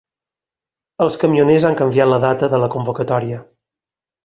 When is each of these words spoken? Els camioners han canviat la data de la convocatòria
Els 1.05 1.17
camioners 1.25 1.67
han 1.69 1.77
canviat 1.83 2.11
la 2.15 2.21
data 2.25 2.51
de 2.55 2.63
la 2.65 2.73
convocatòria 2.79 3.45